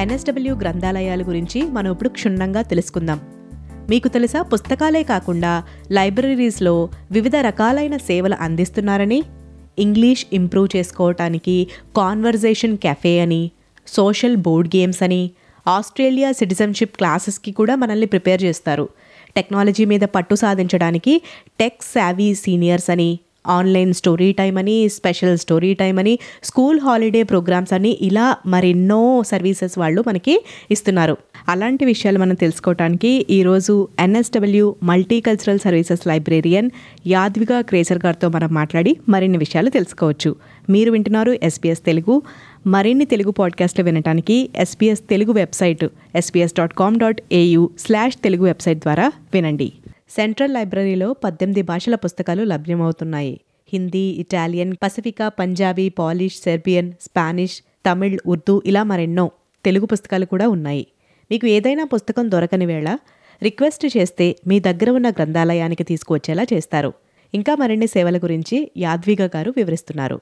NSW 0.00 0.54
గ్రంథాలయాల 0.54 1.22
గురించి 1.22 1.62
మనం 1.62 1.92
ఇప్పుడు 1.92 2.08
క్షుణ్ణంగా 2.08 2.62
తెలుసుకుందాం. 2.62 3.20
మీకు 3.90 4.08
తెలుసా 4.08 4.42
పుస్తకాలే 4.42 5.02
కాకుండా 5.02 5.64
లైబ్రరీస్లో 5.90 6.88
వివిధ 7.10 7.36
రకాలైన 7.36 7.96
సేవలు 7.96 8.34
అందిస్తున్నారని? 8.40 9.22
ఇంగ్లీష్ 9.78 10.26
ఇంప్రూవ్ 10.32 10.76
చేసుకోవటానికి 10.76 11.66
కాన్వర్జేషన్ 11.96 12.76
కెఫే 12.76 13.20
అని 13.20 13.50
సోషల్ 13.86 14.36
బోర్డ్ 14.36 14.76
గేమ్స్ 14.76 15.02
అని 15.02 15.30
ఆస్ట్రేలియా 15.68 16.32
సిటిజన్షిప్ 16.32 16.96
క్లాసెస్కి 16.96 17.52
కూడా 17.52 17.74
మనల్ని 17.74 18.06
ప్రిపేర్ 18.06 18.42
చేస్తారు. 18.42 18.88
టెక్నాలజీ 19.36 19.84
మీద 19.84 20.00
పట్టు 20.00 20.34
సాధించడానికి 20.34 21.22
టెక్ 21.60 21.82
సావీ 21.82 22.34
సీనియర్స్ 22.34 22.90
అని 22.90 23.18
ఆన్లైన్ 23.46 23.94
స్టోరీ 23.94 24.32
టైం 24.32 24.56
అని 24.56 24.88
స్పెషల్ 24.88 25.38
స్టోరీ 25.38 25.74
టైం 25.74 25.98
అని 25.98 26.18
స్కూల్ 26.44 26.80
హాలిడే 26.80 27.22
ప్రోగ్రామ్స్ 27.22 27.72
అని 27.72 27.98
ఇలా 28.00 28.36
మరెన్నో 28.46 29.22
సర్వీసెస్ 29.26 29.78
వాళ్ళు 29.78 30.04
మనకి 30.08 30.44
ఇస్తున్నారు. 30.70 31.16
అలాంటి 31.48 31.84
విషయాలు 31.84 32.18
మనం 32.18 32.34
తెలుసుకోవడానికి 32.34 33.26
ఈరోజు 33.30 33.88
NSW 34.00 34.74
multicultural 35.20 35.58
services 35.58 36.06
librarian 36.06 36.70
Jadwiga 37.06 37.60
క్రేసర్ 37.60 37.98
గారితో 38.04 38.28
మనం 38.28 38.54
మాట్లాడి 38.54 38.96
మరిన్ని 39.08 39.38
విషయాలు 39.38 39.70
తెలుసుకోవచ్చు. 39.70 40.36
మీరు 40.70 40.92
వింటున్నారు 40.92 41.38
ఎస్పీఎస్ 41.42 41.84
తెలుగు. 41.84 42.22
మరిన్ని 42.66 43.04
తెలుగు 43.04 43.30
పాడ్కాస్ట్లు 43.30 43.84
వినడానికి 43.84 44.50
SBS 44.56 45.00
Telugu 45.00 45.32
website 45.32 45.84
SBS 46.14 46.54
dot 46.58 46.74
com 46.74 46.96
dot 46.96 47.20
AU 47.32 47.70
slash 47.78 48.16
Telugu 48.24 48.44
website 48.44 48.78
ద్వారా 48.78 49.12
వినండి. 49.34 49.72
సెంట్రల్ 50.16 50.54
లైబ్రరీలో 50.54 51.12
పద్దెనిమిది 51.12 51.62
భాషల 51.62 51.94
పుస్తకాలు 51.94 52.42
లభ్యమవుతున్నాయి. 52.42 53.40
Hindi 53.72 54.06
Italian 54.18 54.74
Pacifica 54.82 55.28
Punjabi 55.28 55.88
Polish 55.88 56.36
Serbian 56.36 56.92
Spanish 57.00 57.62
Tamil 57.86 58.18
Urdu 58.26 58.62
ఇలా 58.66 58.82
మరెన్నో 58.82 59.30
తెలుగు 59.64 59.86
పుస్తకాలు 59.86 60.24
కూడా 60.24 60.48
ఉన్నాయి. 60.48 60.86
మీకు 61.30 61.46
ఏదైనా 61.46 61.84
పుస్తకం 61.84 62.30
దొరకని 62.30 62.66
వేళ 62.66 62.98
రిక్వెస్ట్ 63.42 63.96
చేస్తే 63.96 64.36
మీ 64.46 64.60
దగ్గర 64.60 64.90
ఉన్న 64.90 65.10
గ్రంథాలయానికి 65.10 65.84
తీసుకువచ్చేలా 65.84 66.46
చేస్తారు. 66.52 66.92
ఇంకా 67.34 67.54
మరిన్ని 67.54 67.86
సేవల 67.86 68.18
గురించి 68.18 68.70
యాద్విగా 68.76 69.30
గారు 69.36 69.54
వివరిస్తున్నారు. 69.56 70.20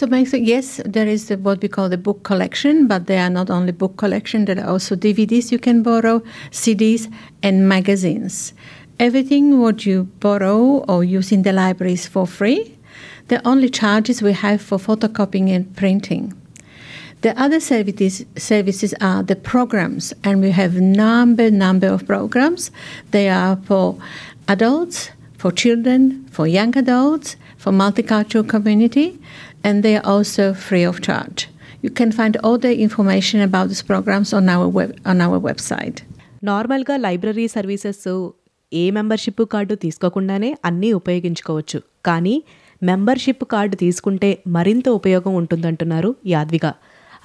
So 0.00 0.06
basically, 0.06 0.46
yes, 0.48 0.68
there 0.88 1.08
is 1.14 1.22
what 1.36 1.58
we 1.62 1.68
call 1.76 1.88
the 1.92 1.98
book 2.06 2.18
collection, 2.30 2.74
but 2.88 3.02
they 3.08 3.18
are 3.24 3.32
not 3.34 3.48
only 3.56 3.74
book 3.82 3.92
collection, 4.02 4.40
there 4.48 4.60
are 4.62 4.70
also 4.74 4.92
DVDs 5.04 5.46
you 5.54 5.60
can 5.66 5.78
borrow, 5.84 6.16
CDs, 6.60 7.02
and 7.46 7.56
magazines. 7.72 8.36
Everything 8.99 9.59
what 9.59 9.85
you 9.85 10.09
borrow 10.19 10.83
or 10.87 11.03
use 11.03 11.31
in 11.31 11.43
the 11.43 11.53
library 11.53 11.93
is 11.93 12.05
for 12.05 12.27
free. 12.27 12.77
The 13.29 13.39
only 13.47 13.69
charges 13.69 14.21
we 14.21 14.33
have 14.33 14.61
for 14.61 14.77
photocopying 14.77 15.49
and 15.55 15.73
printing. 15.75 16.33
The 17.21 17.37
other 17.39 17.59
services 17.59 18.25
services 18.37 18.93
are 19.01 19.23
the 19.23 19.35
programs, 19.35 20.13
and 20.23 20.41
we 20.41 20.51
have 20.51 20.73
number 20.75 21.51
number 21.51 21.87
of 21.87 22.07
programs. 22.07 22.71
They 23.11 23.27
are 23.29 23.57
for 23.67 23.97
adults, 24.47 25.11
for 25.37 25.51
children, 25.51 26.25
for 26.31 26.47
young 26.47 26.77
adults, 26.77 27.35
for 27.57 27.71
multicultural 27.71 28.47
community, 28.47 29.19
and 29.63 29.83
they 29.83 29.97
are 29.97 30.05
also 30.05 30.53
free 30.53 30.83
of 30.83 31.01
charge. 31.01 31.49
You 31.81 31.89
can 31.89 32.11
find 32.11 32.37
all 32.37 32.57
the 32.57 32.79
information 32.79 33.41
about 33.41 33.67
these 33.67 33.81
programs 33.81 34.33
on 34.33 34.47
our 34.49 34.67
web 34.67 34.91
on 35.05 35.21
our 35.21 35.39
website. 35.49 35.97
నార్మల్గా 36.49 36.95
library 37.05 37.45
services 37.55 38.03
ఏ 38.82 38.84
membership 38.90 39.42
card 39.54 39.74
తీసుకోకుండానే 39.84 40.50
అన్నీ 40.68 40.90
ఉపయోగించుకోవచ్చు. 41.00 41.78
కానీ 42.06 42.36
membership 42.82 43.44
card 43.52 43.76
తీసుకుంటే 43.76 44.30
మరింత 44.56 44.86
ఉపయోగం 44.98 45.34
ఉంటుందంటున్నారు 45.40 46.10
యాద్విక. 46.34 46.66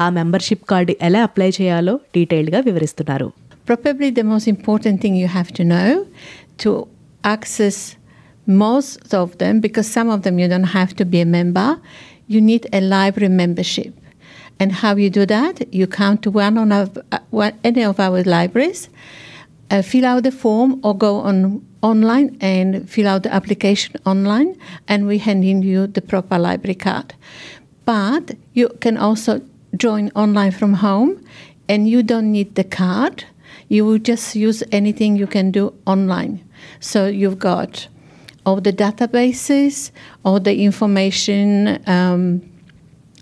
ఆ 0.04 0.08
membership 0.18 0.66
card 0.72 0.94
ఎలా 1.08 1.22
అప్లై 1.30 1.50
చేయాలో 1.60 1.94
డీటెయిల్డ్గా 2.16 2.60
వివరిస్తున్నారు. 2.68 3.28
Probably 3.68 4.10
the 4.20 4.22
most 4.32 4.50
important 4.50 5.02
thing 5.02 5.18
you 5.22 5.28
have 5.36 5.50
to 5.58 5.64
know 5.76 5.82
to 6.64 6.72
access 7.26 7.82
most 8.48 9.16
of 9.22 9.34
them 9.42 9.58
because 9.66 9.88
some 9.98 10.10
of 10.14 10.22
them 10.28 10.38
you 10.42 10.48
don't 10.54 10.72
have 10.76 10.92
to 11.00 11.06
be 11.14 11.20
a 11.26 11.30
member 11.38 11.74
you 12.34 12.40
need 12.50 12.68
a 12.80 12.82
library 12.96 13.32
membership 13.42 13.96
and 14.62 14.74
how 14.82 14.94
you 15.04 15.10
do 15.20 15.26
that 15.36 15.60
you 15.80 15.88
come 16.00 16.16
to 16.26 16.32
one 16.42 16.58
on 16.64 16.74
any 17.70 17.84
of 17.92 18.02
our 18.08 18.28
libraries 18.28 18.84
uh, 19.72 19.82
fill 19.82 20.06
out 20.06 20.24
the 20.24 20.32
form, 20.32 20.80
or 20.84 20.98
go 20.98 21.18
on 21.18 21.66
online 21.82 22.38
and 22.42 22.90
fill 22.90 23.08
out 23.08 23.24
the 23.24 23.34
application 23.34 23.96
online, 24.06 24.58
and 24.88 25.08
we 25.08 25.18
hand 25.18 25.44
in 25.44 25.62
you 25.62 25.88
the 25.88 26.02
proper 26.02 26.38
library 26.38 26.76
card. 26.76 27.14
But 27.86 28.36
you 28.54 28.70
can 28.82 28.98
also 28.98 29.42
join 29.78 30.12
online 30.16 30.52
from 30.52 30.74
home, 30.74 31.24
and 31.68 31.88
you 31.88 32.04
don't 32.04 32.32
need 32.32 32.56
the 32.56 32.64
card. 32.64 33.26
You 33.68 33.86
will 33.86 34.00
just 34.00 34.36
use 34.36 34.64
anything 34.72 35.16
you 35.16 35.28
can 35.28 35.52
do 35.52 35.74
online. 35.86 36.44
So 36.80 37.08
you've 37.08 37.40
got 37.40 37.88
all 38.46 38.60
the 38.62 38.74
databases, 38.74 39.92
all 40.26 40.40
the 40.40 40.64
information 40.64 41.80
um, 41.88 42.42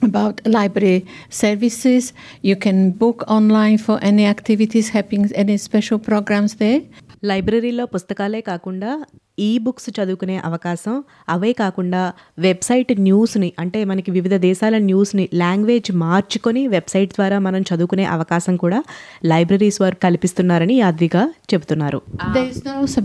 about 0.01 0.45
library 0.47 1.05
services. 1.31 2.13
You 2.41 2.55
can 2.57 2.91
book 2.93 3.23
online 3.29 3.77
for 3.79 3.99
any 4.01 4.25
activities, 4.25 4.89
having 4.89 5.31
any 5.35 5.57
special 5.59 5.99
programs 6.01 6.55
there. 6.55 6.81
లైబ్రరీలో 7.23 7.85
పుస్తకాలే 7.85 8.41
కాకుండా 8.41 8.89
ఈ 9.39 9.49
books 9.57 9.89
చదువుకునే 9.97 10.35
అవకాశం 10.39 10.93
అవే 11.29 11.49
కాకుండా 11.53 12.01
website 12.39 12.91
న్యూస్ని 12.99 13.49
అంటే 13.59 13.79
మనకి 13.83 14.11
వివిధ 14.11 14.35
దేశాల 14.45 14.75
న్యూస్ని 14.87 15.25
లాంగ్వేజ్ 15.33 15.89
మార్చుకొని 16.03 16.63
వెబ్సైట్ 16.67 17.11
ద్వారా 17.13 17.37
మనం 17.39 17.61
చదువుకునే 17.69 18.05
అవకాశం 18.15 18.55
కూడా 18.57 18.79
లైబ్రరీస్ 19.25 19.79
వారు 19.81 19.97
కల్పిస్తున్నారని 20.05 20.77
యాద్విగా 20.77 21.23
చెబుతున్నారు 21.53 21.99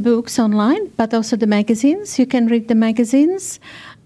books 0.08 0.38
online 0.40 0.86
but 1.00 1.14
also 1.14 1.36
the 1.36 1.48
magazines 1.56 2.12
you 2.20 2.26
can 2.26 2.48
read 2.54 2.68
the 2.68 2.76
magazines 2.76 3.48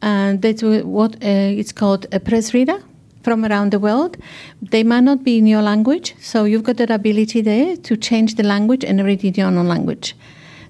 Uh, 0.03 0.07
and 0.07 0.43
that's 0.43 0.63
what 0.63 1.17
uh, 1.17 1.61
it's 1.61 1.73
called 1.73 2.07
a 2.13 2.21
PressReader 2.21 2.83
from 3.23 3.45
around 3.45 3.73
the 3.73 3.79
world. 3.79 4.17
They 4.63 4.83
might 4.83 5.03
not 5.03 5.25
be 5.25 5.39
in 5.39 5.47
your 5.47 5.63
language, 5.63 6.15
so 6.21 6.45
you've 6.45 6.65
got 6.65 6.77
that 6.77 6.91
ability 6.91 7.41
there 7.43 7.77
to 7.79 7.97
change 7.99 8.35
the 8.35 8.43
language 8.45 8.85
and 8.85 9.05
read 9.05 9.25
it 9.25 9.29
in 9.29 9.35
your 9.35 9.49
own 9.49 9.67
language. 9.67 10.15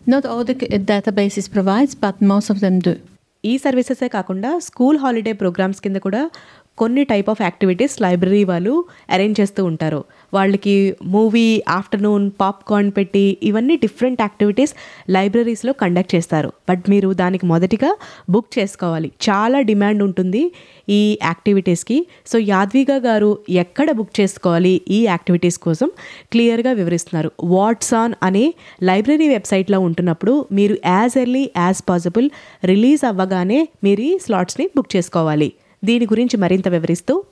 Not 0.07 0.25
all 0.25 0.45
the 0.45 0.55
uh, 0.55 0.79
databases 0.79 1.51
provides, 1.51 1.95
but 1.97 2.23
most 2.23 2.51
of 2.51 2.61
them 2.61 2.79
do. 2.81 2.95
ఈ 3.45 3.59
సర్వీసెసే 3.65 4.09
కాకుండా 4.09 4.51
school 4.67 4.97
holiday 5.03 5.33
programmes 5.33 5.83
కింద 5.85 5.99
కూడా 6.07 6.23
కొన్ని 6.79 7.03
type 7.05 7.29
of 7.33 7.43
activities 7.45 7.95
library 8.05 8.45
వాళ్ళు 8.51 8.73
arrange 9.15 9.41
చేస్తూ 9.41 9.65
ఉంటారు 9.65 10.01
వాళ్ళకి 10.35 10.97
movie 11.05 11.63
afternoon 11.69 12.31
popcorn 12.41 12.91
పెట్టి 12.91 13.37
ఇవన్నీ 13.43 13.77
డిఫరెంట్ 13.77 14.23
యాక్టివిటీస్ 14.23 14.75
లైబ్రరీస్లో 15.11 15.73
కండక్ట్ 15.73 16.15
చేస్తారు. 16.15 16.53
బట్ 16.71 16.91
మీరు 16.91 17.13
దానికి 17.13 17.47
మొదటిగా 17.47 17.97
బుక్ 18.31 18.59
చేసుకోవాలి. 18.59 19.13
చాలా 19.29 19.61
డిమాండ్ 19.61 20.03
ఉంటుంది 20.03 20.53
ఈ 20.89 21.19
యాక్టివిటీస్కి. 21.23 22.07
సో 22.27 22.39
యాద్విగా 22.39 22.97
గారు 22.97 23.39
ఎక్కడ 23.51 23.91
బుక్ 23.91 24.21
చేసుకోవాలి 24.21 24.81
ఈ 24.89 25.05
యాక్టివిటీస్ 25.07 25.59
కోసం 25.59 25.91
క్లియర్గా 26.33 26.73
వివరిస్తున్నారు. 26.73 27.33
వాట్స్ 27.45 27.95
ఆన్ 27.95 28.15
అనే 28.23 28.55
లైబ్రరీ 28.83 29.29
వెబ్సైట్లో 29.29 29.81
ఉంటున్నప్పుడు 29.81 30.47
మీరు 30.53 30.77
as 30.87 31.19
early 31.19 31.51
as 31.57 31.83
possible 31.89 32.31
release 32.65 33.05
అవ్వగానే 33.05 33.69
మీరు 33.85 34.01
ఈ 34.01 34.19
స్లాట్స్ని 34.19 34.71
బుక్ 34.77 34.97
చేసుకోవాలి. 34.97 35.53
దీని 35.85 36.05
గురించి 36.05 36.37
మరింత 36.37 36.69
వివరిస్తూ 36.69 37.25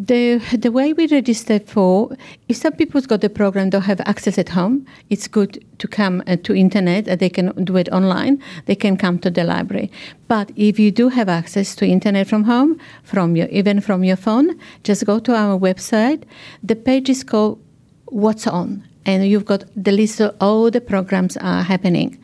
The, 0.00 0.38
the 0.56 0.70
way 0.70 0.92
we 0.92 1.08
register 1.08 1.58
for, 1.58 2.16
if 2.46 2.56
some 2.56 2.74
people's 2.74 3.04
got 3.04 3.20
the 3.20 3.28
program, 3.28 3.70
don't 3.70 3.82
have 3.82 4.00
access 4.02 4.38
at 4.38 4.50
home, 4.50 4.86
it's 5.10 5.26
good 5.26 5.64
to 5.80 5.88
come 5.88 6.22
uh, 6.28 6.36
to 6.44 6.54
internet, 6.54 7.08
and 7.08 7.18
they 7.18 7.28
can 7.28 7.64
do 7.64 7.76
it 7.76 7.88
online, 7.88 8.40
they 8.66 8.76
can 8.76 8.96
come 8.96 9.18
to 9.18 9.28
the 9.28 9.42
library. 9.42 9.90
But 10.28 10.52
if 10.54 10.78
you 10.78 10.92
do 10.92 11.08
have 11.08 11.28
access 11.28 11.74
to 11.74 11.84
internet 11.84 12.28
from 12.28 12.44
home, 12.44 12.78
from 13.02 13.34
your, 13.34 13.48
even 13.48 13.80
from 13.80 14.04
your 14.04 14.14
phone, 14.14 14.56
just 14.84 15.04
go 15.04 15.18
to 15.18 15.34
our 15.34 15.58
website. 15.58 16.22
The 16.62 16.76
page 16.76 17.10
is 17.10 17.24
called 17.24 17.60
What's 18.04 18.46
On, 18.46 18.84
and 19.04 19.26
you've 19.26 19.46
got 19.46 19.64
the 19.74 19.90
list 19.90 20.20
of 20.20 20.36
all 20.40 20.70
the 20.70 20.80
programs 20.80 21.36
are 21.38 21.64
happening. 21.64 22.22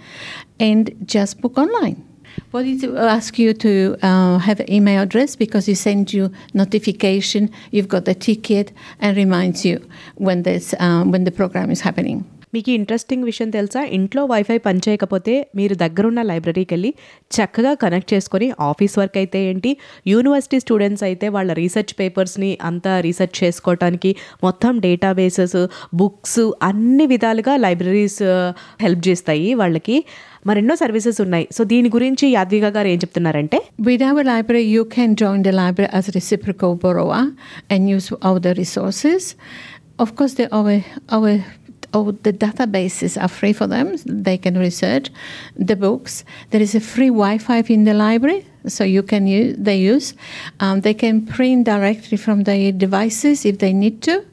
And 0.60 0.94
just 1.04 1.40
book 1.40 1.58
online. 1.58 2.13
What 2.50 2.66
is 2.66 2.82
it 2.82 2.94
ask 2.94 3.38
you 3.38 3.54
to 3.54 3.96
uh, 4.02 4.38
have 4.38 4.60
an 4.60 4.70
email 4.70 5.02
address? 5.02 5.36
Because 5.36 5.68
it 5.68 5.76
sends 5.76 6.14
you 6.14 6.30
notification, 6.54 7.50
you've 7.70 7.88
got 7.88 8.04
the 8.04 8.14
ticket, 8.16 8.72
and 9.00 9.16
reminds 9.16 9.64
you 9.64 9.80
when 10.16 10.42
this 10.42 10.74
um, 10.78 10.86
uh, 10.86 11.04
when 11.06 11.24
the 11.24 11.32
program 11.32 11.70
is 11.70 11.80
happening. 11.80 12.24
మీకు 12.54 12.70
interesting 12.78 13.24
విషయం 13.28 13.48
తెలుసా? 13.50 13.80
ఇంట్లో 13.96 14.22
wifi 14.32 14.56
పనిచేయకపోతే 14.66 15.32
మీరు 15.58 15.74
దగ్గరున్న 15.74 16.20
లైబ్రరీకి 16.22 16.72
వెళ్ళి 16.74 16.90
చక్కగా 17.36 17.72
connect 17.82 18.10
చేసుకొని 18.12 18.48
ఆఫీస్ 18.68 18.94
వర్క్ 19.00 19.16
అయితే 19.22 19.38
ఏంటి? 19.50 19.70
యూనివర్సిటీ 20.12 20.58
స్టూడెంట్స్ 20.64 21.04
అయితే 21.08 21.28
వాళ్ళ 21.36 21.52
రీసెర్చ్ 21.60 21.94
పేపర్స్ని 22.00 22.50
అంతా 22.68 22.92
రీసెర్చ్ 23.06 23.36
చేసుకోవటానికి 23.44 24.12
మొత్తం 24.46 24.78
డేటాబేసెస్ 24.78 25.58
బుక్స్ 26.02 26.44
అన్ని 26.70 27.06
విధాలుగా 27.14 27.56
లైబ్రరీస్ 27.66 28.22
హెల్ప్ 28.84 29.02
uh, 29.02 29.08
చేస్తాయి 29.08 29.50
వాళ్ళకి. 29.62 29.98
మరెన్నో 30.47 30.75
సర్వీసెస్ 30.81 31.19
ఉన్నాయి 31.23 31.45
సో 31.55 31.61
దీని 31.71 31.89
గురించి 31.95 32.25
యాద్విక 32.37 32.67
గారు 32.77 32.89
ఏం 32.93 32.99
చెప్తున్నారంటే 33.05 33.59
With 33.87 34.03
our 34.09 34.23
library, 34.33 34.65
you 34.75 34.83
can 34.95 35.09
join 35.23 35.39
the 35.47 35.53
library 35.61 35.91
as 35.97 36.05
a 36.11 36.13
reciprocal 36.19 36.73
borrower 36.83 37.23
and 37.73 37.81
use 37.97 38.07
all 38.25 38.39
the 38.47 38.53
resources. 38.63 39.23
of 39.99 40.15
course, 40.15 40.33
the, 40.35 40.53
our, 40.55 40.83
our, 41.09 41.43
our, 41.93 42.11
the 42.11 42.33
databases 42.33 43.21
are 43.21 43.27
free 43.27 43.53
for 43.53 43.67
them. 43.67 43.95
They 44.05 44.37
can 44.37 44.57
research 44.57 45.11
the 45.55 45.75
books. 45.75 46.23
There 46.49 46.61
is 46.61 46.73
a 46.73 46.79
free 46.79 47.09
Wi-Fi 47.09 47.63
in 47.67 47.83
the 47.83 47.93
library, 47.93 48.47
so 48.65 48.83
you 48.83 49.03
can 49.03 49.27
use. 49.27 49.55
They 49.57 49.77
use. 49.77 50.13
Um, 50.59 50.81
they 50.81 50.93
can 50.93 51.25
print 51.25 51.65
directly 51.65 52.17
from 52.17 52.43
their 52.43 52.71
devices 52.71 53.45
if 53.45 53.59
they 53.59 53.73
need 53.73 54.01
to. 54.03 54.25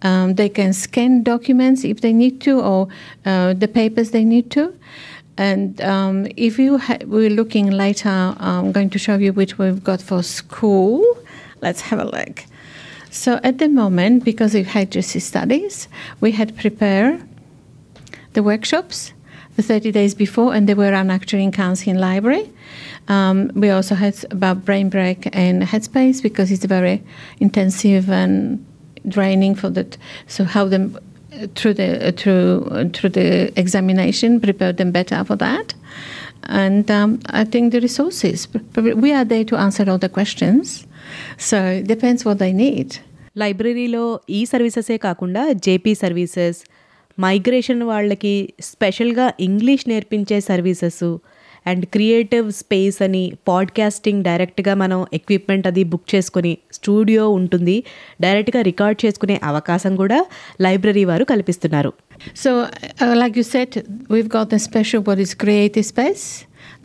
Um, 0.00 0.34
they 0.34 0.48
can 0.48 0.72
scan 0.72 1.22
documents 1.22 1.84
if 1.84 2.00
they 2.00 2.12
need 2.12 2.40
to, 2.42 2.60
or 2.60 2.88
uh, 3.26 3.52
the 3.52 3.68
papers 3.68 4.10
they 4.10 4.24
need 4.24 4.50
to. 4.52 4.74
And 5.37 5.79
um, 5.81 6.27
if 6.35 6.57
you 6.57 6.77
ha- 6.77 6.97
we're 7.05 7.29
looking 7.29 7.71
later, 7.71 8.35
I'm 8.39 8.71
going 8.71 8.89
to 8.91 8.99
show 8.99 9.17
you 9.17 9.33
which 9.33 9.57
we've 9.57 9.83
got 9.83 10.01
for 10.01 10.23
school. 10.23 11.03
Let's 11.61 11.81
have 11.81 11.99
a 11.99 12.05
look. 12.05 12.43
So 13.11 13.39
at 13.43 13.57
the 13.57 13.69
moment, 13.69 14.23
because 14.23 14.55
of 14.55 14.65
HSC 14.67 15.21
studies, 15.21 15.87
we 16.21 16.31
had 16.31 16.55
prepared 16.57 17.27
the 18.33 18.43
workshops 18.43 19.13
the 19.55 19.63
30 19.63 19.91
days 19.91 20.13
before, 20.13 20.53
and 20.53 20.69
they 20.69 20.75
were 20.75 20.91
run 20.91 21.09
actually 21.09 21.43
in 21.43 21.51
Counseling 21.51 21.97
Library. 21.97 22.51
Um, 23.07 23.51
we 23.55 23.69
also 23.69 23.95
had 23.95 24.23
about 24.29 24.65
brain 24.65 24.89
break 24.89 25.27
and 25.35 25.63
headspace 25.63 26.21
because 26.21 26.51
it's 26.51 26.65
very 26.65 27.03
intensive 27.39 28.09
and 28.09 28.63
draining 29.07 29.55
for 29.55 29.69
that. 29.71 29.97
So 30.27 30.43
how 30.43 30.65
them 30.65 30.95
uh, 30.95 30.99
through 31.56 31.74
the 31.74 32.08
uh, 32.08 32.12
through 32.12 32.44
uh, 32.70 32.84
through 32.94 33.10
the 33.10 33.28
examination 33.62 34.40
prepare 34.40 34.72
them 34.72 34.90
better 34.92 35.20
for 35.24 35.36
that. 35.36 35.74
And 36.44 36.90
um, 36.90 37.20
I 37.40 37.44
think 37.44 37.72
the 37.72 37.80
resources 37.80 38.48
we 39.04 39.12
are 39.12 39.24
there 39.24 39.44
to 39.44 39.56
answer 39.56 39.84
all 39.90 39.98
the 39.98 40.12
questions. 40.18 40.86
So 41.38 41.56
it 41.80 41.86
depends 41.94 42.20
what 42.28 42.38
they 42.44 42.52
need. 42.64 42.90
లైబ్రరీలో 43.40 44.04
ఈ 44.38 44.40
సర్వీసెసే 44.52 44.96
కాకుండా 45.04 45.42
JP 45.66 45.92
services 46.00 46.58
migration 47.18 47.82
వాళ్ళకి 47.90 48.32
స్పెషల్గా 48.70 49.26
English 49.46 49.84
నేర్పించే 49.92 50.38
services 50.50 51.04
and 51.67 51.85
creative 51.85 52.47
space 52.51 52.97
అని 53.01 53.21
podcasting 53.47 54.23
డైరెక్ట్గా 54.23 54.73
మనం 54.73 54.99
equipment 55.13 55.67
అది 55.67 55.83
బుక్ 55.83 56.07
చేసుకుని 56.15 56.53
స్టూడియో 56.73 57.23
ఉంటుంది. 57.29 57.77
డైరెక్ట్గా 58.21 58.61
రికార్డ్ 58.61 58.99
చేసుకునే 59.05 59.35
అవకాశం 59.43 59.95
కూడా 59.95 60.19
లైబ్రరీ 60.61 61.05
వారు 61.05 61.23
కల్పిస్తున్నారు. 61.23 61.91
So 62.35 62.51
like 63.13 63.37
you 63.37 63.43
said 63.43 63.77
we've 64.11 64.29
got 64.37 64.49
the 64.55 64.59
special 64.67 65.03
but 65.09 65.19
is 65.19 65.35
creative 65.35 65.85
space 65.85 66.25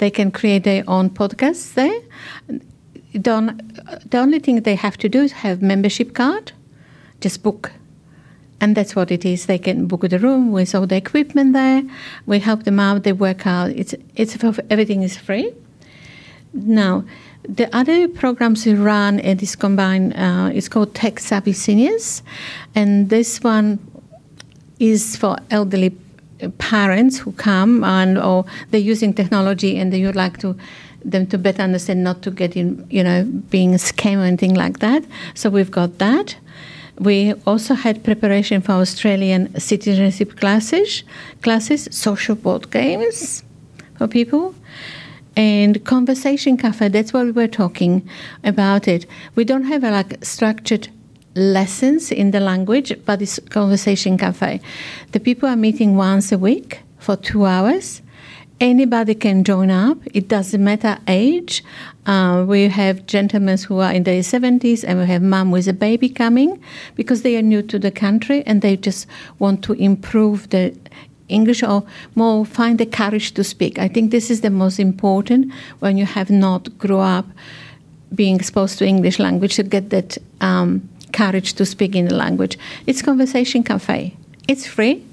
they 0.02 0.08
can 0.10 0.30
create 0.30 0.68
I 0.68 0.78
own 0.88 1.10
podcast 1.20 1.68
they 1.80 1.88
don't 3.18 3.48
the 4.06 4.16
only 4.22 4.38
thing 4.38 4.60
they 4.60 4.74
have 4.74 4.98
to 5.02 5.08
do 5.18 5.22
have 5.40 5.58
membership 5.64 6.12
card 6.12 6.50
just 7.24 7.42
book 7.44 7.68
And 8.62 8.76
that's 8.76 8.94
what 8.94 9.10
it 9.10 9.24
is. 9.24 9.46
They 9.46 9.58
can 9.58 9.86
book 9.88 10.08
the 10.08 10.20
room 10.20 10.52
with 10.52 10.72
all 10.72 10.86
the 10.86 10.96
equipment 10.96 11.52
there. 11.52 11.82
We 12.26 12.38
help 12.38 12.62
them 12.62 12.78
out. 12.78 13.02
They 13.02 13.12
work 13.12 13.44
out. 13.44 13.70
It's 13.70 13.92
it's 14.14 14.36
everything 14.70 15.02
is 15.02 15.16
free. 15.18 15.52
Now, 16.54 17.04
the 17.42 17.68
other 17.74 18.06
programs 18.06 18.64
we 18.64 18.74
run 18.74 19.18
and 19.18 19.42
is 19.42 19.56
combined. 19.56 20.14
Uh, 20.14 20.52
called 20.70 20.94
Tech 20.94 21.18
Savvy 21.18 21.52
Seniors, 21.52 22.22
and 22.76 23.10
this 23.10 23.42
one 23.42 23.80
is 24.78 25.16
for 25.16 25.36
elderly 25.50 25.90
parents 26.58 27.18
who 27.18 27.32
come 27.32 27.84
and 27.84 28.18
or 28.18 28.44
they're 28.70 28.80
using 28.80 29.12
technology 29.12 29.78
and 29.78 29.92
they 29.92 30.04
would 30.04 30.16
like 30.16 30.38
to 30.38 30.56
them 31.04 31.26
to 31.26 31.38
better 31.38 31.62
understand 31.62 32.02
not 32.02 32.22
to 32.22 32.30
get 32.30 32.56
in 32.56 32.86
you 32.90 33.02
know 33.02 33.24
being 33.50 33.72
scammed 33.74 34.18
or 34.18 34.24
anything 34.24 34.54
like 34.54 34.78
that 34.78 35.04
so 35.34 35.50
we've 35.50 35.70
got 35.70 35.98
that 35.98 36.36
we 36.98 37.32
also 37.46 37.74
had 37.74 38.04
preparation 38.04 38.60
for 38.60 38.72
australian 38.72 39.58
citizenship 39.58 40.36
classes 40.36 41.04
classes 41.42 41.88
social 41.90 42.34
board 42.34 42.70
games 42.70 43.42
for 43.96 44.06
people 44.06 44.54
and 45.36 45.84
conversation 45.84 46.56
cafe. 46.56 46.88
That's 46.88 47.12
what 47.12 47.24
we 47.24 47.32
were 47.32 47.48
talking 47.48 48.08
about 48.44 48.88
it. 48.88 49.06
We 49.34 49.44
don't 49.44 49.64
have 49.64 49.84
a 49.84 49.90
like 49.90 50.24
structured 50.24 50.88
lessons 51.34 52.12
in 52.12 52.30
the 52.30 52.40
language 52.40 52.92
but 53.06 53.22
it's 53.22 53.38
conversation 53.48 54.18
cafe. 54.18 54.60
The 55.12 55.20
people 55.20 55.48
are 55.48 55.56
meeting 55.56 55.96
once 55.96 56.32
a 56.32 56.38
week 56.38 56.80
for 56.98 57.16
two 57.16 57.46
hours. 57.46 58.02
Anybody 58.60 59.14
can 59.14 59.42
join 59.42 59.70
up. 59.70 59.98
It 60.12 60.28
doesn't 60.28 60.62
matter 60.62 60.98
age 61.08 61.64
uh, 62.06 62.44
we 62.46 62.68
have 62.68 63.06
gentlemen 63.06 63.56
who 63.58 63.78
are 63.78 63.92
in 63.92 64.02
their 64.02 64.20
70s 64.20 64.84
and 64.86 64.98
we 64.98 65.06
have 65.06 65.22
mom 65.22 65.50
with 65.50 65.68
a 65.68 65.72
baby 65.72 66.08
coming 66.08 66.60
because 66.96 67.22
they 67.22 67.36
are 67.36 67.42
new 67.42 67.62
to 67.62 67.78
the 67.78 67.90
country 67.90 68.42
and 68.44 68.60
they 68.60 68.76
just 68.76 69.06
want 69.38 69.62
to 69.64 69.72
improve 69.74 70.50
the 70.50 70.76
English 71.28 71.62
or 71.62 71.84
more 72.14 72.44
find 72.44 72.78
the 72.78 72.86
courage 72.86 73.32
to 73.34 73.44
speak. 73.44 73.78
I 73.78 73.88
think 73.88 74.10
this 74.10 74.30
is 74.30 74.40
the 74.40 74.50
most 74.50 74.80
important 74.80 75.52
when 75.78 75.96
you 75.96 76.04
have 76.04 76.30
not 76.30 76.76
grow 76.76 77.00
up 77.00 77.26
being 78.14 78.36
exposed 78.36 78.78
to 78.78 78.86
English 78.86 79.18
language 79.18 79.56
to 79.56 79.62
get 79.62 79.90
that 79.90 80.18
um, 80.40 80.88
courage 81.12 81.54
to 81.54 81.64
speak 81.64 81.94
in 81.94 82.08
the 82.08 82.14
language. 82.14 82.58
It's 82.86 83.00
Conversation 83.00 83.62
Cafe. 83.62 84.16
It's 84.48 84.66
free 84.66 85.04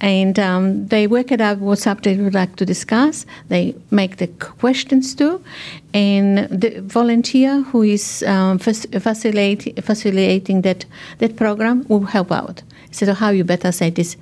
And 0.00 0.38
um, 0.38 0.86
they 0.86 1.06
work 1.06 1.30
it 1.32 1.40
out 1.40 1.58
what 1.58 1.78
subject 1.78 2.18
they 2.18 2.24
would 2.24 2.34
like 2.34 2.56
to 2.56 2.64
discuss. 2.64 3.26
They 3.48 3.74
make 3.90 4.16
the 4.16 4.28
questions 4.62 5.14
too. 5.14 5.42
And 5.94 6.48
the 6.50 6.80
volunteer 6.80 7.62
who 7.62 7.82
is 7.82 8.22
um, 8.24 8.58
fac- 8.58 8.90
facilitate, 9.00 9.84
facilitating 9.84 10.62
that, 10.62 10.84
that 11.18 11.36
program 11.36 11.84
will 11.88 12.06
help 12.16 12.30
out. 12.32 12.62
So 12.90 13.14
how 13.14 13.30
you 13.30 13.44
better 13.44 13.72
say 13.72 13.90
this 13.90 14.16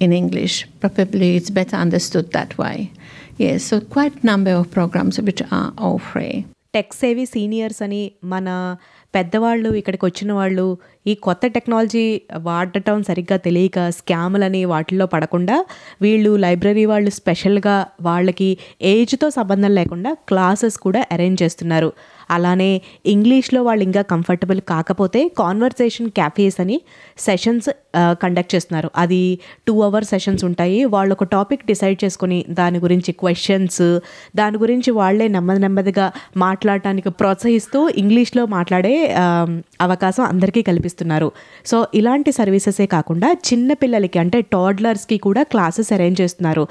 in 0.00 0.12
English? 0.12 0.66
Probably 0.80 1.36
it's 1.36 1.50
better 1.50 1.76
understood 1.76 2.32
that 2.32 2.56
way. 2.58 2.92
Yes, 3.36 3.64
so 3.64 3.80
quite 3.80 4.22
number 4.22 4.52
of 4.52 4.70
programs 4.70 5.20
which 5.20 5.42
are 5.50 5.72
all 5.76 5.98
free. 6.12 6.36
Tech 6.74 6.92
సేవి 6.92 7.24
seniors 7.24 7.82
అని 7.82 8.12
మన 8.24 8.76
పెద్దవాళ్ళు 9.14 9.74
ఇక్కడికి 9.74 10.04
వచ్చిన 10.04 10.32
వాళ్ళు 10.32 10.78
ఈ 11.05 11.13
కొత్త 11.15 11.47
technology 11.47 12.21
వాడటం 12.37 13.03
సరిగ్గా 13.03 13.37
తెలియక 13.37 13.89
స్కాములని 13.89 14.65
వాటిల్లో 14.65 15.05
పడకుండా 15.05 15.65
వీళ్ళు 16.01 16.35
లైబ్రరీ 16.35 16.85
వాళ్ళు 16.85 17.09
స్పెషల్గా 17.09 17.85
వాళ్ళకి 18.01 18.57
ఏజ్తో 18.81 19.29
సంబంధం 19.29 19.71
లేకుండా 19.71 20.13
క్లాసెస్ 20.13 20.77
కూడా 20.77 21.05
అరేంజ్ 21.11 21.43
చేస్తున్నారు. 21.43 21.91
అలానే 22.31 22.81
ఇంగ్లీష్లో 23.05 23.63
వాళ్ళు 23.63 23.83
ఇంకా 23.83 24.01
కంఫర్టబుల్ 24.01 24.61
కాకపోతే 24.69 25.27
కాన్వర్సేషన్ 25.37 26.09
క్యాఫేస్ 26.09 26.61
అని 26.61 26.81
సెషన్స్ 27.17 27.69
కండక్ట్ 27.95 28.55
చేస్తున్నారు. 28.55 28.89
అది 28.95 29.39
టూ 29.67 29.81
అవర్ 29.81 30.03
సెషన్స్ 30.03 30.43
ఉంటాయి. 30.45 30.85
వాళ్ళు 30.85 31.13
ఒక 31.13 31.23
టాపిక్ 31.23 31.65
డిసైడ్ 31.65 32.03
చేసుకొని 32.03 32.45
దాని 32.49 32.79
గురించి 32.79 33.11
క్వశ్చన్స్ 33.11 34.01
దాని 34.35 34.57
గురించి 34.57 34.91
వాళ్ళే 34.91 35.27
నెమ్మది 35.27 35.59
నెమ్మదిగా 35.59 36.11
మాట్లాడటానికి 36.37 37.09
ప్రోత్సహిస్తూ 37.09 37.89
ఇంగ్లీష్లో 37.89 38.45
మాట్లాడే 38.45 39.15
అవకాశం 39.81 40.23
అందరికీ 40.23 40.61
కల్పిస్తున్నారు 40.89 41.29
సో 41.69 41.77
ఇలాంటి 41.99 42.31
సర్వీసెసే 42.39 42.85
కాకుండా 42.95 43.27
చిన్న 43.49 43.69
పిల్లలకి 43.81 44.17
అంటే 44.23 44.37
టాడ్లర్స్కి 44.53 45.17
కూడా 45.25 45.41
క్లాసెస్ 45.51 45.89
అరేంజ్ 45.95 46.19
చేస్తున్నారు. 46.21 46.63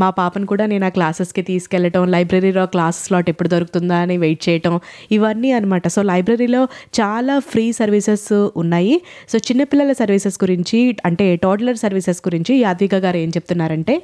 మా 0.00 0.08
పాపను 0.20 0.46
కూడా 0.52 0.64
నేను 0.72 0.84
ఆ 0.88 0.92
క్లాసెస్కి 0.96 1.42
తీసుకెళ్ళటం 1.50 2.04
లైబ్రరీలో 2.14 2.64
క్లాస్ 2.74 2.98
స్లాట్ 3.06 3.28
ఎప్పుడు 3.32 3.48
దొరుకుతుందా 3.54 3.98
అని 4.04 4.16
వెయిట్ 4.24 4.42
చేయటం 4.48 4.74
ఇవన్నీ 5.16 5.50
అనమాట 5.58 5.86
సో 5.96 6.02
లైబ్రరీలో 6.12 6.62
చాలా 7.00 7.36
ఫ్రీ 7.50 7.66
సర్వీసెస్ 7.80 8.28
ఉన్నాయి. 8.62 8.96
సో 9.32 9.36
చిన్నపిల్లల 9.48 9.92
సర్వీసెస్ 10.02 10.38
గురించి 10.44 10.80
అంటే 11.08 11.28
టోడ్లర్ 11.44 11.78
సర్వీసెస్ 11.84 12.22
గురించి 12.26 12.54
యాద్విక 12.64 12.94
గారు 13.06 13.18
ఏం 13.24 13.30
చెప్తున్నారంటే 13.36 13.96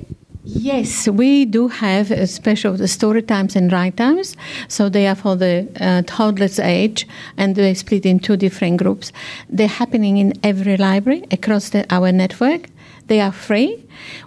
Yes, 0.48 1.08
we 1.08 1.44
do 1.44 1.66
have 1.66 2.12
a 2.12 2.24
special 2.28 2.74
the 2.74 2.86
story 2.86 3.20
times 3.20 3.56
and 3.56 3.72
rhyme 3.72 3.90
times. 3.90 4.36
So 4.68 4.88
they 4.88 5.08
are 5.08 5.16
for 5.16 5.34
the 5.34 5.66
uh, 5.80 6.02
toddlers 6.06 6.60
age, 6.60 7.04
and 7.36 7.56
they 7.56 7.74
split 7.74 8.06
in 8.06 8.20
two 8.20 8.36
different 8.36 8.76
groups. 8.76 9.10
They're 9.48 9.66
happening 9.66 10.18
in 10.18 10.34
every 10.44 10.76
library 10.76 11.24
across 11.32 11.70
the, 11.70 11.84
our 11.92 12.12
network. 12.12 12.66
They 13.08 13.20
are 13.20 13.32
free. 13.32 13.84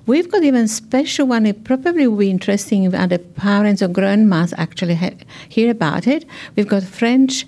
We've 0.08 0.30
got 0.30 0.44
even 0.44 0.68
special 0.68 1.26
one. 1.28 1.46
It 1.46 1.64
probably 1.64 2.06
will 2.06 2.18
be 2.18 2.30
interesting 2.30 2.84
if 2.84 2.94
other 2.94 3.18
parents 3.18 3.82
or 3.82 3.88
grandmas 3.88 4.54
actually 4.58 4.96
ha- 4.96 5.16
hear 5.48 5.72
about 5.72 6.06
it. 6.06 6.26
We've 6.58 6.68
got 6.68 6.84
French 6.84 7.46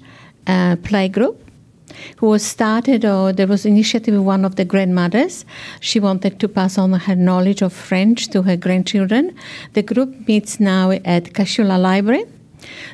uh, 0.47 0.77
play 0.77 1.09
group 1.09 1.50
who 2.17 2.27
was 2.27 2.43
started 2.43 3.05
or 3.05 3.33
there 3.33 3.47
was 3.47 3.65
initiative 3.65 4.15
of 4.15 4.23
one 4.23 4.45
of 4.45 4.55
the 4.55 4.65
grandmothers. 4.65 5.45
She 5.79 5.99
wanted 5.99 6.39
to 6.39 6.47
pass 6.47 6.77
on 6.77 6.93
her 6.93 7.15
knowledge 7.15 7.61
of 7.61 7.73
french 7.73 8.27
to 8.29 8.41
her 8.43 8.57
grandchildren. 8.57 9.35
The 9.73 9.83
group 9.83 10.27
meets 10.27 10.59
now 10.59 10.91
at 10.91 11.33
Casula 11.33 11.81
library. 11.81 12.25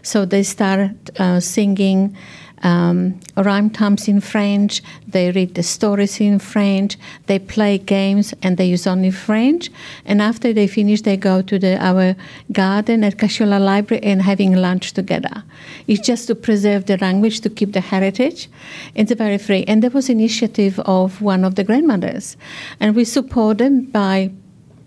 So 0.01 0.25
they 0.25 0.44
start 0.44 0.92
uh, 1.20 1.39
singing 1.39 2.16
um, 2.64 3.20
rhyme 3.36 3.70
times 3.70 4.08
in 4.08 4.20
French, 4.20 4.82
they 5.08 5.32
read 5.32 5.56
the 5.56 5.64
stories 5.64 6.20
in 6.20 6.40
French, 6.40 6.98
they 7.28 7.40
play 7.40 7.78
games 7.78 8.34
and 8.42 8.58
they 8.58 8.66
use 8.66 8.88
only 8.88 9.12
French. 9.12 9.70
And 10.06 10.22
after 10.22 10.54
they 10.54 10.68
finish, 10.68 11.02
they 11.02 11.18
go 11.18 11.42
to 11.42 11.60
the, 11.60 11.78
our 11.84 12.16
garden 12.52 13.04
at 13.04 13.18
Casula 13.18 13.60
Library 13.60 14.04
and 14.04 14.22
having 14.22 14.56
lunch 14.56 14.94
together. 14.94 15.44
It's 15.88 16.06
just 16.06 16.28
to 16.28 16.36
preserve 16.36 16.86
the 16.86 16.98
language, 16.98 17.42
to 17.42 17.50
keep 17.50 17.74
the 17.74 17.82
heritage. 17.82 18.50
It's 18.96 19.12
very 19.12 19.38
free. 19.38 19.64
And 19.68 19.84
there 19.84 19.92
was 19.92 20.10
initiative 20.10 20.80
of 20.82 21.22
one 21.22 21.44
of 21.46 21.56
the 21.56 21.64
grandmothers. 21.64 22.38
And 22.80 22.96
we 22.96 23.06
support 23.06 23.60
them 23.60 23.86
by 23.86 24.32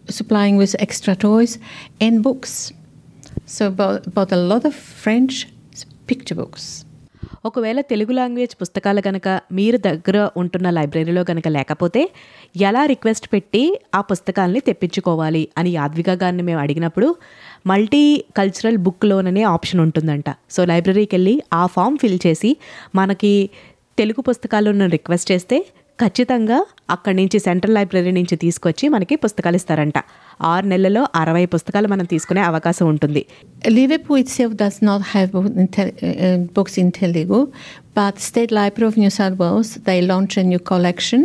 supplying 0.08 0.56
with 0.56 0.74
extra 0.78 1.14
toys 1.14 1.58
and 2.00 2.22
books. 2.22 2.72
So 3.46 3.70
bought, 3.70 4.12
bought 4.12 4.32
a 4.32 4.36
lot 4.36 4.64
of 4.64 4.74
French 4.74 5.46
picture 6.06 6.34
books. 6.34 6.84
ఒకవేళ 7.44 7.80
Telugu 7.80 8.12
language 8.12 8.54
పుస్తకాలు 8.62 9.00
కనుక 9.00 9.28
మీరు 9.52 9.76
దగ్గర 9.76 10.28
ఉంటున్న 10.36 10.70
లైబ్రరీలో 10.70 11.24
కనుక 11.24 11.48
లేకపోతే 11.48 12.02
ఎలా 12.60 12.86
రిక్వెస్ట్ 12.86 13.28
పెట్టి 13.32 13.62
ఆ 13.94 14.00
పుస్తకాలని 14.00 14.60
తెప్పించుకోవాలి 14.60 15.48
అని 15.58 15.70
యాద్విక 15.70 16.10
గారిని 16.10 16.42
మేము 16.42 16.60
అడిగినప్పుడు 16.60 17.08
మల్టీ 17.66 18.24
కల్చరల్ 18.36 18.78
బుక్ 18.78 19.04
లోన్ 19.04 19.26
అనే 19.26 19.42
ఆప్షన్ 19.42 19.80
ఉంటుందంట. 19.80 20.24
సో 20.50 20.64
లైబ్రరీకి 20.64 21.16
వెళ్ళి 21.16 21.42
ఆ 21.52 21.66
ఫామ్ 21.66 21.98
ఫిల్ 21.98 22.18
చేసి 22.26 22.56
మనకి 22.94 23.50
తెలుగు 23.98 24.20
పుస్తకాలను 24.20 24.86
రిక్వెస్ట్ 24.86 25.32
చేస్తే 25.32 25.66
ఖచ్చితంగా 25.98 26.66
అక్కడి 26.90 27.16
నుంచి 27.16 27.38
సెంట్రల్ 27.38 27.74
లైబ్రరీ 27.74 28.10
నుంచి 28.10 28.36
తీసుకొచ్చి 28.36 28.88
మనకి 28.88 29.16
పుస్తకాలు 29.16 29.56
ఇస్తారంట. 29.56 29.98
ఆరు 30.51 30.65
నెలల్లో 30.71 31.01
అరవై 31.21 31.43
పుస్తకాలు 31.53 31.87
మనం 31.93 32.05
తీసుకునే 32.13 32.41
అవకాశం 32.51 32.87
ఉంటుంది 32.93 33.23
Liverpool 33.79 34.17
itself 34.23 34.51
does 34.63 34.75
not 34.87 35.01
have 35.11 35.27
book 35.35 35.45
in 35.61 35.67
Tel- 35.75 35.95
uh, 36.07 36.37
books 36.57 36.73
in 36.81 36.87
Telugu, 36.97 37.39
but 37.99 38.15
State 38.27 38.51
Library 38.57 38.87
of 38.89 38.95
New 39.03 39.11
South 39.17 39.35
Wales 39.41 39.69
they 39.87 39.97
launched 40.11 40.37
a 40.43 40.45
new 40.51 40.61
collection 40.71 41.21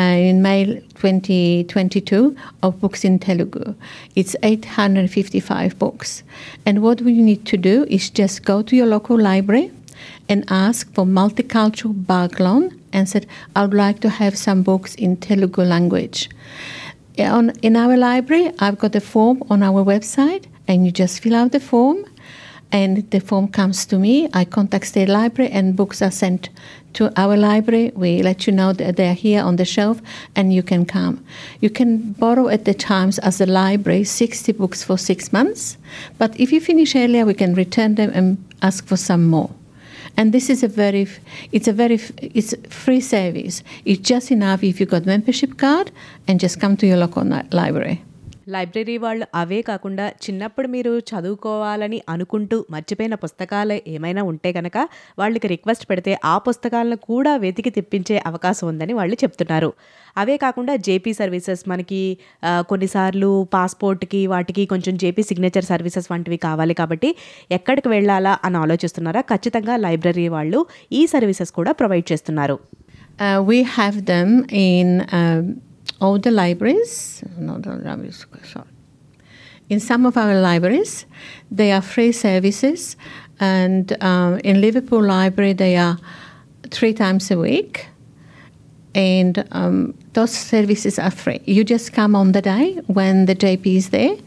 uh, 0.00 0.28
in 0.30 0.42
May 0.46 0.58
2022 1.02 2.36
of 2.66 2.72
books 2.82 3.04
in 3.10 3.14
Telugu. 3.26 3.64
It's 4.20 4.34
855 4.42 5.78
books, 5.84 6.10
and 6.66 6.82
what 6.86 7.00
we 7.08 7.14
need 7.30 7.44
to 7.52 7.58
do 7.70 7.76
is 7.98 8.06
just 8.20 8.44
go 8.52 8.58
to 8.70 8.74
your 8.80 8.90
local 8.96 9.18
library 9.30 9.66
and 10.28 10.44
ask 10.64 10.92
for 10.92 11.06
multicultural 11.20 11.94
background 12.06 12.66
and 12.92 13.08
said, 13.08 13.24
I 13.56 13.62
would 13.64 13.74
like 13.74 14.00
to 14.00 14.10
have 14.20 14.36
some 14.46 14.62
books 14.62 14.94
in 14.96 15.16
Telugu 15.16 15.62
language. 15.74 16.20
On, 17.19 17.49
in 17.61 17.75
our 17.75 17.97
library, 17.97 18.51
I've 18.59 18.77
got 18.77 18.95
a 18.95 19.01
form 19.01 19.43
on 19.49 19.63
our 19.63 19.83
website, 19.83 20.45
and 20.67 20.85
you 20.85 20.91
just 20.91 21.19
fill 21.19 21.35
out 21.35 21.51
the 21.51 21.59
form, 21.59 22.05
and 22.71 23.09
the 23.09 23.19
form 23.19 23.47
comes 23.47 23.85
to 23.87 23.97
me. 23.97 24.29
I 24.33 24.45
contact 24.45 24.93
the 24.93 25.07
Library, 25.07 25.49
and 25.51 25.75
books 25.75 26.01
are 26.01 26.11
sent 26.11 26.49
to 26.93 27.11
our 27.19 27.35
library. 27.35 27.91
We 27.95 28.21
let 28.21 28.45
you 28.45 28.53
know 28.53 28.71
that 28.73 28.97
they're 28.97 29.15
here 29.15 29.41
on 29.41 29.55
the 29.55 29.65
shelf, 29.65 29.99
and 30.35 30.53
you 30.53 30.61
can 30.61 30.85
come. 30.85 31.25
You 31.59 31.71
can 31.71 32.13
borrow 32.13 32.49
at 32.49 32.65
the 32.65 32.73
times 32.75 33.17
as 33.19 33.41
a 33.41 33.47
library 33.47 34.03
60 34.03 34.51
books 34.51 34.83
for 34.83 34.97
six 34.97 35.33
months, 35.33 35.77
but 36.19 36.39
if 36.39 36.51
you 36.51 36.61
finish 36.61 36.95
earlier, 36.95 37.25
we 37.25 37.33
can 37.33 37.55
return 37.55 37.95
them 37.95 38.11
and 38.13 38.37
ask 38.61 38.85
for 38.85 38.97
some 38.97 39.25
more 39.27 39.49
and 40.17 40.33
this 40.33 40.49
is 40.49 40.63
a 40.63 40.67
very 40.67 41.07
it's 41.51 41.67
a 41.67 41.73
very 41.73 41.99
it's 42.17 42.53
free 42.69 42.99
service. 42.99 43.63
It's 43.85 44.01
just 44.01 44.31
enough 44.31 44.63
if 44.63 44.79
you 44.79 44.85
got 44.85 45.05
membership 45.05 45.57
card 45.57 45.91
and 46.27 46.39
just 46.39 46.59
come 46.59 46.75
to 46.77 46.87
your 46.87 46.97
local 46.97 47.23
library 47.51 48.01
library 48.47 48.97
వాళ్ళు 48.97 49.25
అవే 49.35 49.61
కాకుండా 49.61 50.05
చిన్నప్పుడు 50.25 50.67
మీరు 50.67 50.99
చదువుకోవాలని 51.09 52.01
అనుకుంటూ 52.09 52.65
మర్చిపోయిన 52.71 53.15
పుస్తకాలు 53.23 53.75
ఏమైనా 53.93 54.23
ఉంటే 54.23 54.53
కనుక 54.53 54.77
వాళ్ళకి 55.19 55.47
రిక్వెస్ట్ 55.47 55.85
పెడితే 55.89 56.19
ఆ 56.25 56.37
పుస్తకాలను 56.37 56.97
కూడా 57.09 57.35
వెతికి 57.35 57.69
తెప్పించే 57.69 58.17
అవకాశం 58.25 58.67
ఉందని 58.67 58.93
వాళ్ళు 58.93 59.17
చెప్తున్నారు. 59.23 59.73
అవే 60.17 60.37
కాకుండా 60.37 60.75
జేపీ 60.75 61.13
సర్వీసెస్ 61.13 61.69
మనకి 61.69 62.01
కొన్నిసార్లు 62.69 63.47
పాస్పోర్ట్కి 63.53 64.27
వాటికి 64.27 64.65
కొంచెం 64.65 64.97
జేపీ 64.97 65.23
సిగ్నేచర్ 65.23 65.69
సర్వీసెస్ 65.73 66.09
వంటివి 66.11 66.37
కావాలి 66.37 66.73
కాబట్టి 66.73 67.11
ఎక్కడికి 67.51 67.89
వెళ్ళాలా 67.89 68.39
అని 68.43 68.57
ఆలోచిస్తున్నారా? 68.57 69.21
ఖచ్చితంగా 69.21 69.77
లైబ్రరీ 69.77 70.27
వాళ్ళు 70.27 70.61
ఈ 70.91 71.03
సర్వీసెస్ 71.15 71.51
కూడా 71.51 71.71
ప్రొవైడ్ 71.71 72.11
చేస్తున్నారు. 72.13 72.57
Uh, 73.19 73.39
we 73.49 73.59
have 73.77 73.95
them 74.09 74.31
in 74.65 74.87
um, 75.17 75.45
all 75.99 76.17
the 76.19 76.31
libraries 76.31 77.23
not 77.37 77.65
all 77.67 77.77
libraries 77.77 78.25
sorry 78.43 78.67
in 79.69 79.79
some 79.79 80.05
of 80.05 80.17
our 80.17 80.39
libraries 80.39 81.05
they 81.51 81.71
are 81.71 81.81
free 81.81 82.11
services 82.11 82.95
and 83.39 84.01
um, 84.03 84.39
in 84.43 84.61
liverpool 84.61 85.03
library 85.03 85.53
they 85.53 85.75
are 85.75 85.97
three 86.69 86.93
times 86.93 87.31
a 87.31 87.37
week 87.37 87.87
and 88.97 89.47
um, 89.51 89.93
those 90.13 90.31
services 90.31 90.97
are 90.97 91.11
free. 91.11 91.39
You 91.45 91.63
just 91.63 91.93
come 91.93 92.15
on 92.15 92.31
the 92.31 92.41
day 92.41 92.81
when 92.87 93.25
the 93.25 93.35
JP 93.35 93.77
is 93.77 93.89
there 93.91 94.17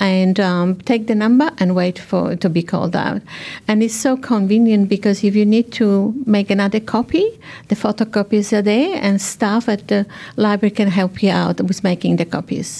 and 0.00 0.40
um, 0.40 0.76
take 0.90 1.06
the 1.06 1.14
number 1.14 1.50
and 1.58 1.74
wait 1.74 1.98
for 1.98 2.34
to 2.36 2.48
be 2.48 2.62
called 2.62 2.96
out. 2.96 3.20
And 3.68 3.82
it's 3.82 3.94
so 3.94 4.16
convenient 4.16 4.88
because 4.88 5.22
if 5.22 5.36
you 5.36 5.46
need 5.46 5.72
to 5.74 6.14
make 6.26 6.50
another 6.50 6.80
copy, 6.80 7.24
the 7.68 7.76
photocopies 7.76 8.52
are 8.52 8.62
there 8.62 8.98
and 9.00 9.20
staff 9.20 9.68
at 9.68 9.88
the 9.88 10.06
library 10.36 10.72
can 10.72 10.88
help 10.88 11.22
you 11.22 11.30
out 11.30 11.60
with 11.60 11.84
making 11.84 12.16
the 12.16 12.28
copies. 12.36 12.70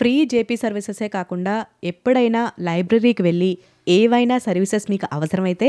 Free 0.00 0.12
JP 0.32 0.56
సర్వీసెసే 0.62 1.06
కాకుండా 1.14 1.54
ఎప్పుడైనా 1.90 2.42
లైబ్రరీకి 2.66 3.22
వెళ్ళి 3.26 3.50
ఏవైనా 3.96 4.36
services 4.46 4.86
మీకు 4.92 5.06
అవసరమైతే 5.16 5.68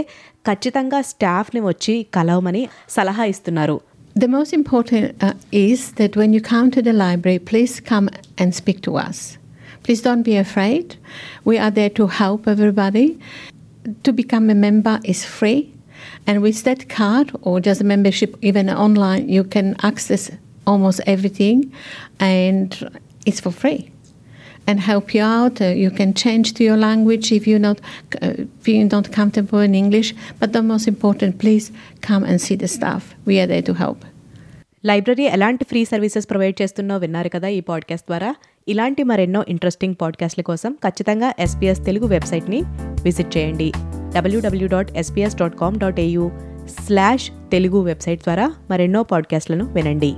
ఖచ్చితంగా 0.49 0.99
స్టాఫ్ని 1.11 1.61
వచ్చి 1.69 1.95
కలవమని 2.17 2.65
సలహా 2.97 3.25
ఇస్తున్నారు 3.33 3.77
The 4.15 4.27
most 4.27 4.51
important 4.59 5.23
uh, 5.23 5.33
is 5.51 5.93
that 5.99 6.15
when 6.19 6.33
you 6.33 6.41
come 6.41 6.69
to 6.77 6.81
the 6.81 6.91
library, 6.91 7.39
please 7.39 7.79
come 7.91 8.09
and 8.37 8.49
speak 8.53 8.81
to 8.87 8.97
us. 9.07 9.19
Please 9.83 10.01
don't 10.01 10.23
be 10.23 10.37
afraid. 10.37 10.95
We 11.43 11.57
are 11.57 11.71
there 11.71 11.89
to 11.91 12.07
help 12.07 12.47
everybody. 12.47 13.19
To 14.03 14.13
become 14.13 14.49
a 14.49 14.55
member 14.55 14.99
is 15.03 15.25
free. 15.25 15.73
And 16.27 16.41
with 16.41 16.63
that 16.63 16.87
card 16.89 17.31
or 17.41 17.59
just 17.59 17.81
a 17.81 17.83
membership, 17.83 18.35
even 18.41 18.69
online, 18.69 19.29
you 19.29 19.43
can 19.43 19.75
access 19.81 20.31
almost 20.67 21.01
everything 21.07 21.71
and 22.19 22.99
it's 23.25 23.39
for 23.39 23.51
free 23.51 23.91
and 24.67 24.79
help 24.79 25.13
you 25.13 25.23
out. 25.23 25.61
Uh, 25.61 25.65
you 25.65 25.89
can 25.89 26.13
change 26.13 26.53
to 26.53 26.63
your 26.63 26.77
language 26.77 27.31
if 27.31 27.47
you're 27.47 27.59
not 27.59 27.81
uh, 28.21 28.33
if 28.59 28.67
you're 28.67 28.87
not 28.87 29.11
comfortable 29.11 29.59
in 29.59 29.73
English. 29.73 30.13
But 30.39 30.53
the 30.53 30.61
most 30.61 30.87
important, 30.87 31.39
please 31.39 31.71
come 32.01 32.23
and 32.23 32.39
see 32.39 32.55
the 32.55 32.67
staff. 32.67 33.15
We 33.25 33.39
are 33.39 33.47
there 33.47 33.63
to 33.63 33.73
help. 33.73 34.05
Library 34.85 35.23
ఎలాంటి 35.23 35.65
free 35.65 35.85
services 35.85 36.29
provide 36.29 36.61
చేస్తున్నో 36.61 36.97
విన్నారు 36.97 37.29
కదా 37.29 37.47
ఈ 37.47 37.59
podcast 37.59 38.07
ద్వారా. 38.07 38.35
ఇలాంటి 38.67 39.03
మరెన్నో 39.03 39.45
interesting 39.47 39.95
పాడ్కాస్ట్ల 40.01 40.41
కోసం 40.41 40.73
ఖచ్చితంగా 40.73 41.33
ఎస్పీఎస్ 41.39 41.85
తెలుగు 41.85 42.07
వెబ్సైట్ని 42.07 42.61
విజిట్ 43.03 43.37
చేయండి. 43.37 43.71
W W 44.15 44.67
dot 44.67 44.91
SBS 44.97 45.35
dot 45.35 45.57
com 45.57 45.79
dot 45.79 45.99
AU 45.99 46.31
slash 46.85 47.31
Telugu 47.51 47.81
website 47.81 48.23
ద్వారా 48.23 48.53
మరెన్నో 48.69 49.03
పాడ్కాస్ట్లను 49.03 49.65
వినండి. 49.65 50.13